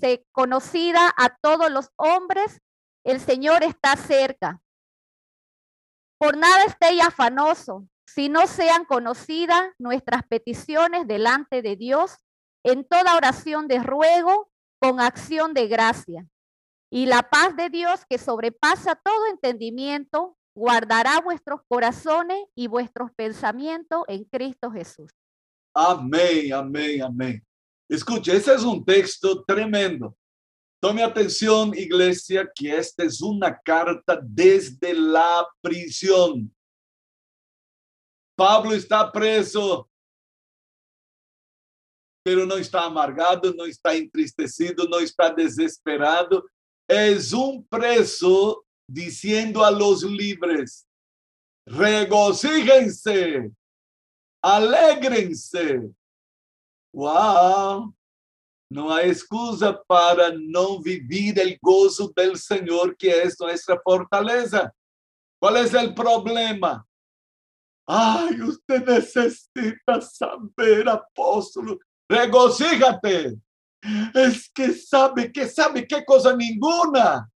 se 0.00 0.24
conocida 0.32 1.12
a 1.18 1.36
todos 1.42 1.70
los 1.70 1.90
hombres, 1.96 2.62
el 3.04 3.20
Señor 3.20 3.62
está 3.62 3.96
cerca. 3.96 4.58
Por 6.18 6.38
nada 6.38 6.64
estéis 6.64 7.02
afanoso, 7.02 7.86
si 8.14 8.28
no 8.28 8.46
sean 8.46 8.84
conocidas 8.84 9.70
nuestras 9.78 10.22
peticiones 10.26 11.06
delante 11.06 11.62
de 11.62 11.76
Dios 11.76 12.16
en 12.62 12.84
toda 12.84 13.16
oración 13.16 13.68
de 13.68 13.82
ruego 13.82 14.50
con 14.78 15.00
acción 15.00 15.54
de 15.54 15.66
gracia. 15.66 16.26
Y 16.90 17.06
la 17.06 17.22
paz 17.22 17.56
de 17.56 17.70
Dios 17.70 18.00
que 18.08 18.18
sobrepasa 18.18 19.00
todo 19.02 19.26
entendimiento 19.30 20.36
guardará 20.54 21.20
vuestros 21.20 21.60
corazones 21.66 22.44
y 22.54 22.66
vuestros 22.66 23.10
pensamientos 23.16 24.02
en 24.08 24.24
Cristo 24.24 24.70
Jesús. 24.70 25.10
Amén, 25.74 26.52
amén, 26.52 27.02
amén. 27.02 27.42
Escuche, 27.88 28.36
ese 28.36 28.54
es 28.54 28.62
un 28.62 28.84
texto 28.84 29.42
tremendo. 29.44 30.14
Tome 30.80 31.02
atención, 31.02 31.72
iglesia, 31.74 32.50
que 32.54 32.76
esta 32.76 33.04
es 33.04 33.22
una 33.22 33.58
carta 33.58 34.20
desde 34.22 34.92
la 34.92 35.46
prisión. 35.62 36.52
Pablo 38.36 38.72
está 38.72 39.10
preso, 39.10 39.88
pero 42.24 42.46
no 42.46 42.56
está 42.56 42.84
amargado, 42.84 43.52
no 43.52 43.64
está 43.64 43.94
entristecido, 43.94 44.86
no 44.88 44.98
está 44.98 45.32
desesperado. 45.32 46.44
Es 46.88 47.32
un 47.32 47.66
preso 47.66 48.64
diciendo 48.88 49.64
a 49.64 49.70
los 49.70 50.02
libres, 50.02 50.86
regocíjense, 51.66 53.50
alegrense. 54.42 55.90
Wow, 56.94 57.94
no 58.70 58.92
hay 58.92 59.10
excusa 59.10 59.82
para 59.84 60.30
no 60.32 60.80
vivir 60.80 61.38
el 61.38 61.58
gozo 61.60 62.12
del 62.14 62.36
Señor, 62.36 62.96
que 62.96 63.22
es 63.22 63.38
nuestra 63.40 63.80
fortaleza. 63.82 64.72
¿Cuál 65.40 65.56
es 65.58 65.74
el 65.74 65.94
problema? 65.94 66.86
Ay, 67.86 68.40
usted 68.40 68.84
necesita 68.86 70.00
saber, 70.00 70.88
apóstol. 70.88 71.78
Regocíjate. 72.08 73.36
Es 74.14 74.48
que 74.54 74.72
sabe 74.72 75.32
que 75.32 75.48
sabe 75.48 75.86
qué 75.86 76.04
cosa 76.04 76.36
ninguna. 76.36 77.28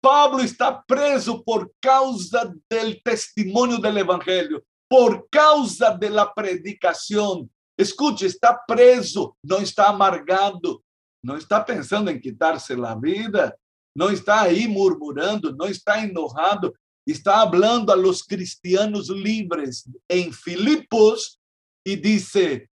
Pablo 0.00 0.40
está 0.40 0.82
preso 0.82 1.42
por 1.42 1.72
causa 1.80 2.52
del 2.70 3.02
testimonio 3.02 3.78
del 3.78 3.98
Evangelio, 3.98 4.62
por 4.88 5.28
causa 5.28 5.96
de 5.96 6.08
la 6.08 6.32
predicación. 6.32 7.50
Escuche, 7.76 8.26
está 8.26 8.60
preso, 8.66 9.36
no 9.42 9.58
está 9.58 9.88
amargado, 9.88 10.82
no 11.22 11.36
está 11.36 11.64
pensando 11.64 12.10
en 12.10 12.20
quitarse 12.20 12.76
la 12.76 12.94
vida, 12.94 13.54
no 13.94 14.08
está 14.08 14.42
ahí 14.42 14.68
murmurando, 14.68 15.52
no 15.52 15.66
está 15.66 16.02
enojado, 16.02 16.72
está 17.12 17.40
hablando 17.40 17.92
a 17.92 17.96
los 17.96 18.22
cristianos 18.22 19.08
libres 19.08 19.88
en 20.08 20.32
Filipos 20.32 21.40
y 21.84 21.96
dice, 21.96 22.70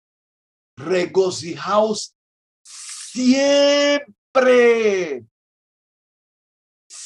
regocijaos 0.77 2.15
siempre 3.11 4.05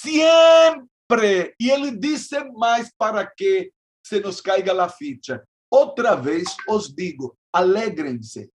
siempre. 0.05 1.55
E 1.59 1.69
ele 1.69 1.91
disse 1.91 2.43
mais 2.55 2.91
para 2.97 3.25
que 3.25 3.71
se 4.03 4.19
nos 4.19 4.41
caiga 4.41 4.71
a 4.83 4.89
ficha. 4.89 5.43
Outra 5.69 6.15
vez 6.15 6.55
os 6.67 6.93
digo, 6.93 7.37
alegrem-se. 7.51 8.51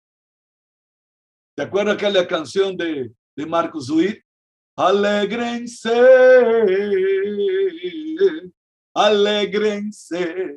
¿Te 1.57 1.62
acuerdas 1.62 1.94
aquela 1.94 2.26
canção 2.26 2.74
de, 2.76 3.11
de 3.37 3.46
Marcos 3.46 3.90
Witt? 3.90 4.22
Alegrem-se, 4.76 5.88
alegrem-se, 8.99 10.57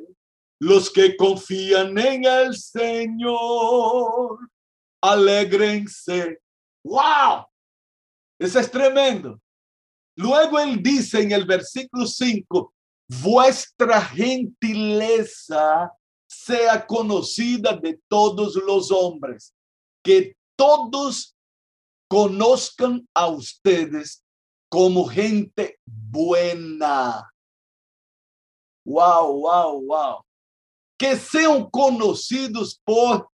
los 0.60 0.90
que 0.90 1.16
confían 1.16 1.96
en 1.98 2.24
el 2.24 2.56
Señor, 2.56 4.38
alegrense. 5.00 6.40
¡Wow! 6.84 7.46
Eso 8.38 8.58
es 8.58 8.70
tremendo. 8.70 9.40
Luego 10.16 10.58
él 10.58 10.82
dice 10.82 11.22
en 11.22 11.32
el 11.32 11.44
versículo 11.44 12.06
5, 12.06 12.74
vuestra 13.22 14.00
gentileza 14.00 15.90
sea 16.26 16.86
conocida 16.86 17.76
de 17.76 18.00
todos 18.08 18.56
los 18.56 18.90
hombres, 18.90 19.54
que 20.04 20.36
todos 20.56 21.36
conozcan 22.08 23.06
a 23.14 23.28
ustedes 23.28 24.24
como 24.68 25.06
gente 25.06 25.78
buena. 25.84 27.31
Wow, 28.84 29.40
wow, 29.40 29.80
wow. 29.80 30.24
Que 30.98 31.16
sean 31.16 31.68
conocidos 31.70 32.80
por 32.84 33.28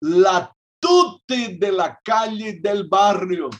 la 0.00 0.54
tute 0.80 1.56
de 1.58 1.72
la 1.72 1.98
calle 2.04 2.60
del 2.60 2.88
barrio 2.88 3.50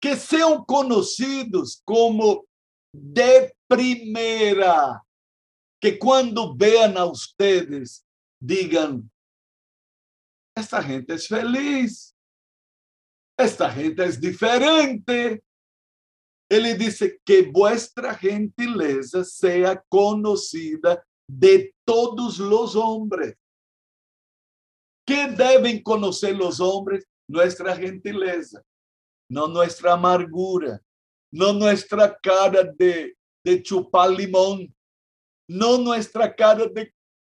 que 0.00 0.16
sean 0.16 0.64
conocidos 0.64 1.82
como 1.84 2.46
de 2.92 3.54
primera, 3.66 5.02
que 5.80 5.98
cuando 5.98 6.54
vean 6.56 6.96
a 6.96 7.04
ustedes 7.04 8.04
digan, 8.40 9.10
esta 10.56 10.82
gente 10.82 11.14
es 11.14 11.28
feliz, 11.28 12.14
esta 13.36 13.70
gente 13.70 14.04
es 14.04 14.20
diferente. 14.20 15.42
Él 16.50 16.78
dice 16.78 17.20
que 17.24 17.42
vuestra 17.42 18.14
gentileza 18.14 19.22
sea 19.24 19.82
conocida 19.88 21.04
de 21.28 21.74
todos 21.84 22.38
los 22.38 22.74
hombres. 22.74 23.36
¿Qué 25.06 25.28
deben 25.28 25.82
conocer 25.82 26.36
los 26.36 26.60
hombres? 26.60 27.06
Nuestra 27.28 27.76
gentileza 27.76 28.62
no 29.28 29.46
nuestra 29.46 29.92
amargura, 29.92 30.82
no 31.30 31.52
nuestra 31.52 32.18
cara 32.18 32.64
de, 32.64 33.16
de 33.44 33.62
chupar 33.62 34.10
limón, 34.10 34.74
no 35.48 35.78
nuestra 35.78 36.34
cara 36.34 36.66
de, 36.66 36.94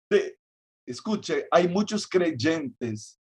de... 0.10 0.38
Escuche, 0.86 1.48
hay 1.50 1.68
muchos 1.68 2.06
creyentes 2.06 3.18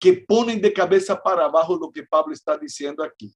que 0.00 0.14
ponen 0.14 0.60
de 0.60 0.72
cabeza 0.72 1.20
para 1.20 1.44
abajo 1.44 1.76
lo 1.76 1.90
que 1.92 2.02
Pablo 2.02 2.32
está 2.32 2.56
diciendo 2.56 3.04
aquí. 3.04 3.34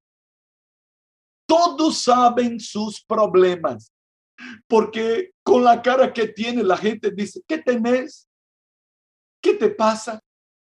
Todos 1.47 2.03
saben 2.03 2.59
sus 2.59 3.03
problemas, 3.05 3.93
porque 4.67 5.31
con 5.43 5.65
la 5.65 5.81
cara 5.81 6.13
que 6.13 6.29
tiene 6.29 6.63
la 6.63 6.77
gente 6.77 7.11
dice, 7.11 7.41
¿qué 7.47 7.59
tenés? 7.59 8.29
¿Qué 9.41 9.55
te 9.55 9.69
pasa? 9.69 10.21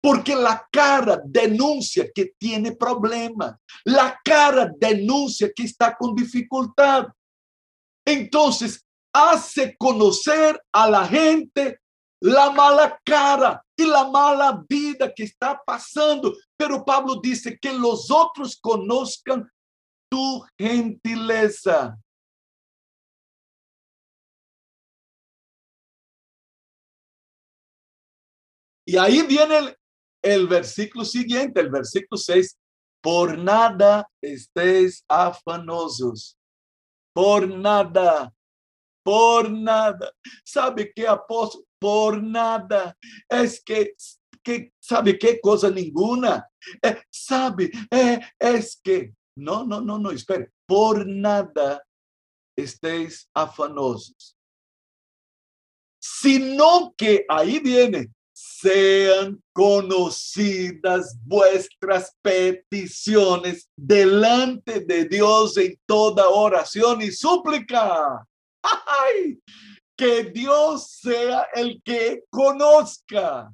Porque 0.02 0.34
la 0.34 0.66
cara 0.70 1.20
denuncia 1.24 2.10
que 2.14 2.32
tiene 2.38 2.72
problemas. 2.72 3.56
La 3.84 4.18
cara 4.24 4.72
denuncia 4.78 5.50
que 5.54 5.64
está 5.64 5.96
con 5.96 6.14
dificultad. 6.14 7.08
Entonces, 8.06 8.82
hace 9.12 9.76
conocer 9.76 10.60
a 10.72 10.88
la 10.88 11.06
gente 11.06 11.80
la 12.22 12.50
mala 12.50 13.00
cara 13.04 13.64
y 13.76 13.84
la 13.84 14.08
mala 14.08 14.62
vida 14.68 15.12
que 15.14 15.24
está 15.24 15.60
pasando. 15.64 16.34
Pero 16.56 16.84
Pablo 16.84 17.16
dice 17.22 17.58
que 17.58 17.72
los 17.72 18.10
otros 18.10 18.58
conozcan 18.60 19.50
tu 20.10 20.44
gentileza. 20.58 21.96
Y 28.90 28.96
ahí 28.96 29.22
viene 29.22 29.76
el, 30.20 30.48
versículo 30.48 31.04
siguiente, 31.04 31.60
el 31.60 31.70
versículo 31.70 32.18
6. 32.18 32.58
Por 33.00 33.38
nada 33.38 34.10
estéis 34.20 35.04
afanosos. 35.08 36.36
Por 37.14 37.48
nada. 37.48 38.34
Por 39.04 39.48
nada. 39.50 40.12
¿Sabe 40.44 40.92
qué, 40.92 41.06
apóstolo? 41.06 41.64
Por 41.78 42.20
nada. 42.20 42.96
Es 43.28 43.62
que, 43.62 43.94
que 44.42 44.72
¿sabe 44.80 45.16
qué? 45.16 45.40
Cosa 45.40 45.70
ninguna. 45.70 46.50
Eh, 46.82 47.00
¿Sabe? 47.10 47.70
Eh, 47.92 48.20
es 48.40 48.80
que. 48.82 49.14
No, 49.36 49.64
no, 49.64 49.80
no, 49.80 49.98
no, 49.98 50.10
espere. 50.10 50.50
Por 50.66 51.06
nada 51.06 51.82
estéis 52.56 53.28
afanosos. 53.34 54.36
Sino 55.98 56.94
que 56.96 57.24
ahí 57.28 57.58
viene, 57.58 58.10
sean 58.32 59.42
conocidas 59.52 61.16
vuestras 61.24 62.16
peticiones 62.22 63.68
delante 63.76 64.80
de 64.80 65.04
Dios 65.04 65.56
en 65.58 65.78
toda 65.86 66.28
oración 66.28 67.02
y 67.02 67.10
súplica. 67.10 68.26
¡Ay! 68.62 69.40
Que 69.96 70.24
Dios 70.24 70.90
sea 70.90 71.46
el 71.54 71.82
que 71.82 72.24
conozca. 72.30 73.52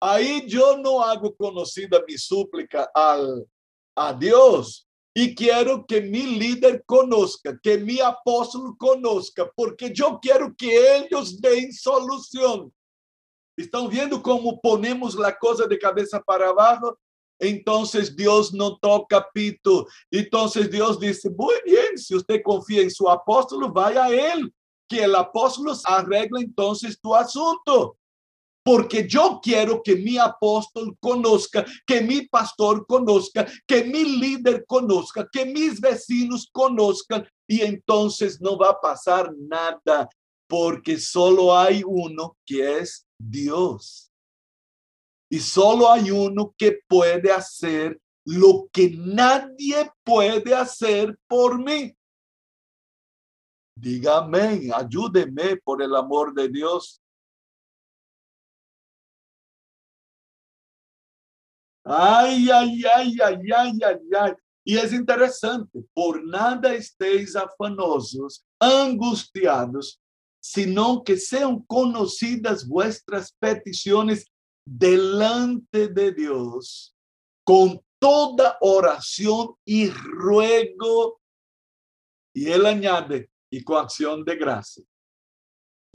Ahí 0.00 0.46
yo 0.46 0.76
no 0.76 1.02
hago 1.02 1.34
conocida 1.34 2.02
mi 2.06 2.16
súplica 2.16 2.90
al, 2.94 3.46
a 3.96 4.12
Dios. 4.12 4.86
Y 5.14 5.34
quiero 5.34 5.84
que 5.84 6.00
mi 6.00 6.22
líder 6.38 6.84
conozca, 6.86 7.58
que 7.60 7.78
mi 7.78 7.98
apóstol 7.98 8.76
conozca, 8.78 9.50
porque 9.56 9.92
yo 9.92 10.20
quiero 10.22 10.54
que 10.56 10.98
ellos 10.98 11.40
den 11.40 11.72
solución. 11.72 12.72
¿Están 13.56 13.88
viendo 13.88 14.22
cómo 14.22 14.60
ponemos 14.60 15.16
la 15.16 15.36
cosa 15.36 15.66
de 15.66 15.76
cabeza 15.76 16.22
para 16.22 16.50
abajo? 16.50 16.96
Entonces 17.40 18.14
Dios 18.14 18.54
no 18.54 18.78
toca 18.78 19.28
pito. 19.32 19.88
Entonces 20.12 20.70
Dios 20.70 21.00
dice, 21.00 21.28
muy 21.30 21.54
bien, 21.64 21.98
si 21.98 22.14
usted 22.14 22.40
confía 22.44 22.82
en 22.82 22.90
su 22.90 23.10
apóstol, 23.10 23.68
vaya 23.72 24.04
a 24.04 24.10
él, 24.10 24.52
que 24.88 25.02
el 25.02 25.16
apóstol 25.16 25.76
arregla 25.84 26.40
entonces 26.40 27.00
tu 27.00 27.12
asunto 27.12 27.96
porque 28.68 29.08
yo 29.08 29.40
quiero 29.42 29.82
que 29.82 29.96
mi 29.96 30.18
apóstol 30.18 30.94
conozca, 31.00 31.64
que 31.86 32.02
mi 32.02 32.26
pastor 32.28 32.86
conozca, 32.86 33.46
que 33.66 33.82
mi 33.82 34.04
líder 34.04 34.66
conozca, 34.66 35.26
que 35.32 35.46
mis 35.46 35.80
vecinos 35.80 36.46
conozcan 36.52 37.26
y 37.46 37.62
entonces 37.62 38.42
no 38.42 38.58
va 38.58 38.68
a 38.72 38.78
pasar 38.78 39.34
nada 39.38 40.06
porque 40.46 40.98
solo 40.98 41.56
hay 41.56 41.82
uno 41.82 42.36
que 42.44 42.80
es 42.80 43.06
Dios. 43.18 44.12
Y 45.30 45.40
solo 45.40 45.90
hay 45.90 46.10
uno 46.10 46.54
que 46.54 46.80
puede 46.86 47.32
hacer 47.32 47.98
lo 48.26 48.68
que 48.70 48.90
nadie 48.90 49.90
puede 50.04 50.54
hacer 50.54 51.18
por 51.26 51.58
mí. 51.58 51.96
Dígame, 53.74 54.70
ayúdeme 54.74 55.56
por 55.56 55.80
el 55.80 55.96
amor 55.96 56.34
de 56.34 56.50
Dios. 56.50 57.00
Ay, 61.90 62.50
ay, 62.50 62.84
ay, 62.84 63.16
ay, 63.22 63.52
ay, 63.52 63.72
ay, 63.82 64.14
ay. 64.14 64.36
E 64.66 64.76
é 64.76 64.84
interessante, 64.94 65.82
por 65.94 66.22
nada 66.22 66.76
esteis 66.76 67.34
afanosos, 67.34 68.44
angustiados, 68.60 69.98
sino 70.38 71.02
que 71.02 71.16
sejam 71.16 71.64
conhecidas 71.66 72.62
vuestras 72.62 73.32
petições 73.40 74.26
delante 74.66 75.88
de 75.88 76.12
Deus, 76.12 76.92
com 77.42 77.82
toda 77.98 78.58
oração 78.60 79.56
e 79.66 79.86
ruego. 79.86 81.18
E 82.36 82.48
ele 82.48 82.68
añade, 82.68 83.30
e 83.50 83.62
com 83.62 83.74
ação 83.74 84.22
de 84.22 84.36
graça. 84.36 84.84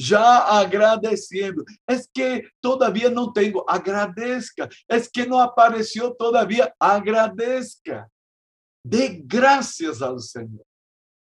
Ya 0.03 0.59
agradeciendo. 0.59 1.63
Es 1.87 2.09
que 2.13 2.47
todavía 2.59 3.09
no 3.09 3.31
tengo, 3.31 3.67
agradezca. 3.69 4.69
Es 4.87 5.09
que 5.09 5.25
no 5.25 5.39
apareció 5.39 6.13
todavía, 6.13 6.73
agradezca. 6.79 8.09
De 8.85 9.21
gracias 9.23 10.01
al 10.01 10.19
Señor. 10.19 10.65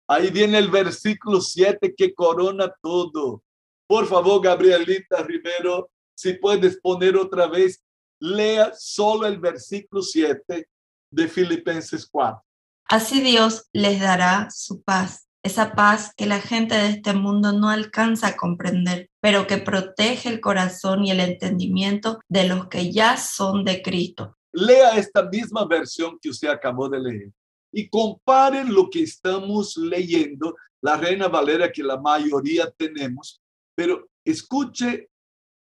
Ahí 0.08 0.30
viene 0.30 0.58
el 0.58 0.70
versículo 0.70 1.42
7 1.42 1.94
que 1.96 2.14
corona 2.14 2.74
todo. 2.82 3.44
Por 3.88 4.08
favor, 4.08 4.42
Gabrielita 4.42 5.22
Rivero, 5.24 5.90
si 6.16 6.34
puedes 6.34 6.80
poner 6.80 7.18
otra 7.18 7.48
vez, 7.48 7.84
lea 8.20 8.72
solo 8.78 9.28
el 9.28 9.40
versículo 9.40 10.02
7 10.02 10.68
de 11.12 11.28
Filipenses 11.28 12.08
4. 12.10 12.42
Así 12.86 13.22
Dios 13.22 13.68
les 13.74 14.00
dará 14.00 14.50
su 14.50 14.82
paz 14.82 15.28
esa 15.44 15.74
paz 15.74 16.14
que 16.16 16.26
la 16.26 16.40
gente 16.40 16.76
de 16.76 16.90
este 16.90 17.14
mundo 17.14 17.52
no 17.52 17.70
alcanza 17.70 18.28
a 18.28 18.38
comprender, 18.38 19.10
pero 19.22 19.48
que 19.48 19.58
protege 19.58 20.30
el 20.30 20.40
corazón 20.40 21.04
y 21.04 21.12
el 21.12 21.20
entendimiento 21.20 22.20
de 22.30 22.48
los 22.48 22.68
que 22.68 22.92
ya 22.92 23.18
son 23.18 23.66
de 23.66 23.82
Cristo. 23.82 24.38
Lea 24.54 24.98
esta 24.98 25.24
misma 25.24 25.66
versión 25.66 26.20
que 26.22 26.30
usted 26.30 26.50
acabó 26.50 26.90
de 26.90 27.00
leer 27.00 27.32
y 27.72 27.90
compare 27.90 28.66
lo 28.66 28.90
que 28.90 29.04
estamos 29.04 29.78
leyendo, 29.78 30.56
la 30.82 30.98
Reina 30.98 31.28
Valera 31.28 31.72
que 31.72 31.84
la 31.84 32.00
mayoría 32.00 32.70
tenemos, 32.72 33.42
pero 33.76 34.10
escuche 34.26 35.10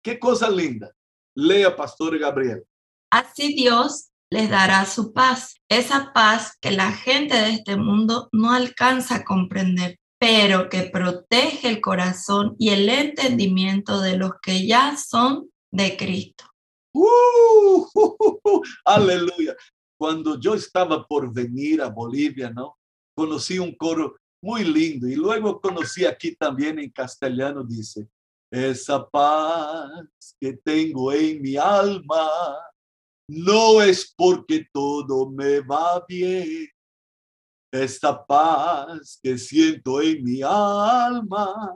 qué 0.04 0.17
cosa 0.17 0.49
linda. 0.49 0.91
Lea, 1.36 1.76
Pastor 1.76 2.17
Gabriel. 2.17 2.63
Así 3.12 3.54
Dios 3.54 4.10
les 4.34 4.50
dará 4.50 4.84
su 4.88 5.13
paz, 5.13 5.62
esa 5.69 6.12
paz 6.12 6.58
que 6.60 6.72
la 6.72 6.91
gente 6.91 7.36
de 7.36 7.52
este 7.52 7.78
mundo 7.78 8.30
no 8.32 8.52
alcanza 8.52 9.17
a 9.17 9.24
comprender, 9.24 10.00
pero 10.19 10.69
que 10.69 10.89
protege 10.91 11.69
el 11.69 11.80
corazón 11.80 12.56
y 12.58 12.69
el 12.69 12.89
entendimiento 12.89 14.02
de 14.02 14.17
los 14.17 14.32
que 14.41 14.65
ya 14.65 14.98
son 14.98 15.52
de 15.72 15.96
Cristo. 15.96 16.46
Uh, 16.96 17.86
aleluya. 18.86 19.56
Cuando 20.00 20.39
yo 20.39 20.56
estaba 20.56 21.06
por 21.06 21.32
venir 21.32 21.80
a 21.84 21.89
Bolivia, 21.89 22.50
¿no? 22.50 22.76
Conocí 23.15 23.60
un 23.60 23.76
coro 23.76 24.15
muy 24.41 24.63
lindo 24.63 25.08
y 25.08 25.15
luego 25.15 25.62
conocí 25.62 26.06
aquí 26.06 26.36
también 26.36 26.80
en 26.80 26.89
castellano, 26.89 27.63
dice, 27.63 28.08
esa 28.52 29.08
paz 29.08 30.36
que 30.41 30.54
tengo 30.54 31.13
en 31.13 31.39
mi 31.39 31.56
alma 31.56 32.28
no 33.27 33.81
es 33.81 34.13
porque 34.15 34.67
todo 34.71 35.29
me 35.29 35.62
va 35.62 36.03
bien. 36.07 36.67
Esta 37.71 38.23
paz 38.23 39.19
que 39.21 39.38
siento 39.38 40.01
en 40.01 40.23
mi 40.23 40.41
alma 40.43 41.75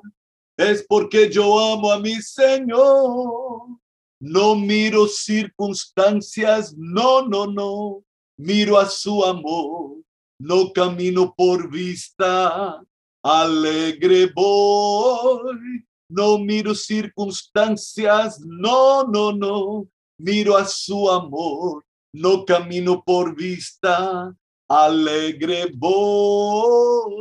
es 0.55 0.85
porque 0.87 1.29
yo 1.29 1.59
amo 1.59 1.91
a 1.91 1.99
mi 1.99 2.21
Señor. 2.21 3.79
No 4.19 4.55
miro 4.55 5.07
circunstancias, 5.07 6.75
no, 6.77 7.27
no, 7.27 7.47
no. 7.47 8.03
Miro 8.37 8.77
a 8.77 8.87
su 8.87 9.23
amor. 9.23 9.97
No 10.39 10.71
camino 10.71 11.33
por 11.35 11.71
vista, 11.71 12.83
alegre 13.23 14.31
voy. 14.35 15.83
No 16.09 16.37
miro 16.37 16.75
circunstancias, 16.75 18.39
no, 18.39 19.03
no, 19.03 19.31
no 19.31 19.89
miro 20.17 20.57
a 20.57 20.65
su 20.65 21.09
amor, 21.09 21.85
no 22.13 22.45
camino 22.45 23.03
por 23.03 23.35
vista, 23.35 24.33
alegre 24.67 25.71
voy. 25.73 27.13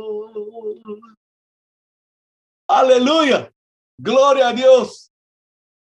Aleluya, 2.67 3.51
gloria 3.97 4.49
a 4.49 4.53
Dios. 4.53 5.11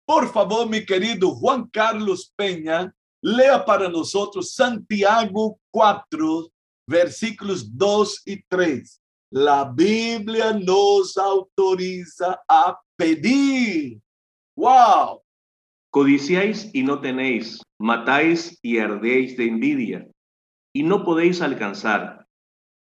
Por 0.06 0.32
favor, 0.32 0.68
mi 0.68 0.86
querido 0.86 1.32
Juan 1.36 1.68
Carlos 1.70 2.32
Peña, 2.36 2.94
lea 3.22 3.64
para 3.64 3.88
nosotros 3.88 4.54
Santiago 4.54 5.60
4, 5.72 6.50
versículos 6.88 7.78
2 7.78 8.22
y 8.26 8.44
3. 8.44 9.02
La 9.32 9.64
Biblia 9.64 10.54
nos 10.54 11.18
autoriza 11.18 12.42
a 12.48 12.80
pedir. 12.98 14.00
¡Wow! 14.56 15.23
Codiciáis 15.94 16.72
y 16.74 16.82
no 16.82 17.02
tenéis, 17.02 17.62
matáis 17.80 18.58
y 18.64 18.80
ardéis 18.80 19.38
de 19.38 19.46
envidia, 19.46 20.08
y 20.74 20.82
no 20.82 21.06
podéis 21.06 21.40
alcanzar. 21.40 22.26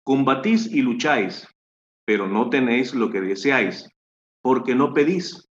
Combatís 0.04 0.66
y 0.66 0.82
lucháis, 0.82 1.48
pero 2.04 2.28
no 2.28 2.50
tenéis 2.50 2.96
lo 2.96 3.12
que 3.12 3.22
deseáis, 3.22 3.88
porque 4.42 4.74
no 4.74 4.96
pedís. 4.96 5.48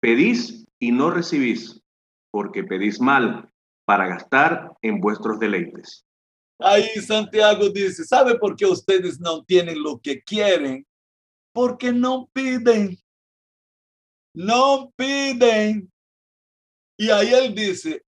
Pedís 0.00 0.66
y 0.80 0.90
no 0.90 1.12
recibís, 1.12 1.80
porque 2.32 2.64
pedís 2.64 3.00
mal, 3.00 3.48
para 3.84 4.08
gastar 4.08 4.72
en 4.82 4.98
vuestros 5.00 5.38
deleites. 5.38 6.04
Ahí 6.58 6.88
Santiago 7.00 7.68
dice, 7.68 8.02
¿sabe 8.04 8.40
por 8.40 8.56
qué 8.56 8.66
ustedes 8.66 9.20
no 9.20 9.44
tienen 9.44 9.80
lo 9.80 10.00
que 10.00 10.20
quieren? 10.20 10.84
Porque 11.52 11.92
no 11.92 12.28
piden. 12.32 12.98
No 14.34 14.92
piden. 14.96 15.92
Y 16.98 17.10
ahí 17.10 17.32
él 17.32 17.54
dice, 17.54 18.02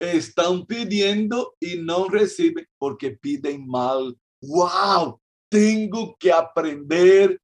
están 0.00 0.66
pidiendo 0.66 1.54
y 1.60 1.76
no 1.76 2.08
reciben 2.08 2.66
porque 2.78 3.12
piden 3.12 3.64
mal. 3.66 4.16
¡Wow! 4.42 5.20
Tengo 5.48 6.16
que 6.18 6.32
aprender 6.32 7.40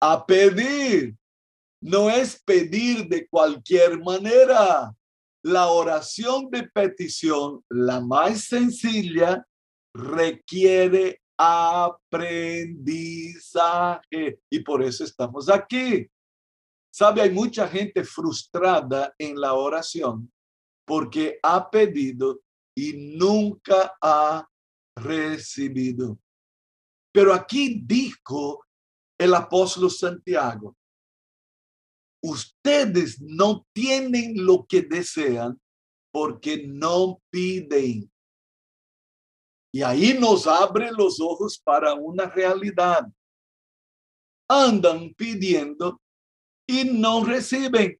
a 0.00 0.24
pedir. 0.24 1.16
No 1.82 2.08
es 2.10 2.40
pedir 2.42 3.08
de 3.08 3.26
cualquier 3.28 3.98
manera. 3.98 4.94
La 5.42 5.68
oración 5.68 6.50
de 6.50 6.64
petición, 6.64 7.64
la 7.70 8.00
más 8.00 8.44
sencilla, 8.44 9.42
requiere 9.94 11.22
aprendizaje 11.38 14.38
y 14.50 14.58
por 14.60 14.82
eso 14.82 15.04
estamos 15.04 15.48
aquí. 15.48 16.06
Sabe, 16.92 17.22
hay 17.22 17.30
mucha 17.30 17.68
gente 17.68 18.04
frustrada 18.04 19.14
en 19.16 19.40
la 19.40 19.54
oración 19.54 20.30
porque 20.84 21.38
ha 21.42 21.70
pedido 21.70 22.40
y 22.76 23.16
nunca 23.16 23.96
ha 24.02 24.48
recibido. 24.96 26.18
Pero 27.12 27.32
aquí 27.32 27.80
dijo 27.84 28.64
el 29.18 29.34
apóstol 29.34 29.90
Santiago, 29.90 30.76
ustedes 32.22 33.20
no 33.20 33.66
tienen 33.72 34.44
lo 34.44 34.66
que 34.66 34.82
desean 34.82 35.60
porque 36.12 36.66
no 36.66 37.20
piden. 37.30 38.10
Y 39.72 39.82
ahí 39.82 40.16
nos 40.18 40.46
abre 40.46 40.90
los 40.90 41.20
ojos 41.20 41.60
para 41.62 41.94
una 41.94 42.26
realidad. 42.26 43.06
Andan 44.48 45.14
pidiendo 45.14 46.00
y 46.70 46.84
no 46.84 47.24
reciben 47.24 47.98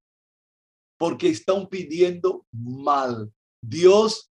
porque 0.99 1.29
están 1.29 1.67
pidiendo 1.69 2.47
mal. 2.53 3.33
Dios, 3.63 4.31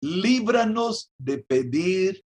líbranos 0.00 1.10
de 1.18 1.38
pedir 1.38 2.22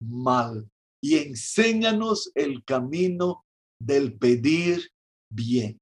mal 0.00 0.68
y 1.02 1.18
enséñanos 1.18 2.32
el 2.34 2.64
camino 2.64 3.44
del 3.78 4.16
pedir 4.18 4.90
bien. 5.30 5.78